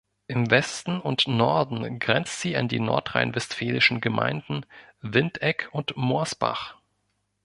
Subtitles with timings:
[0.25, 4.65] Im Westen und Norden grenzt sie an die nordrhein-westfälischen Gemeinden
[5.01, 6.75] Windeck und Morsbach.